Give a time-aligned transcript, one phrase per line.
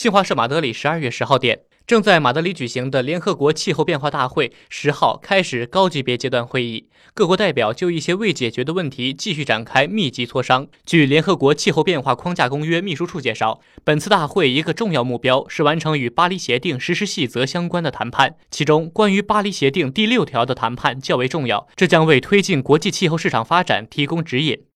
[0.00, 10.66] 新华社马德里十二月十号电正在马德里举行的联合国气候变化大会十号开始高级别阶段会议各国代表就一些未解决的问题继续展开密集磋商。
[10.86, 24.62] 据联合国气候变化框架公约秘书处介绍本次大会一个重要目标是完成与巴黎协定实施细则相关的谈判其中关于巴黎协定第六条的谈判较为重要这将为推进国际气候市场发展提供指引。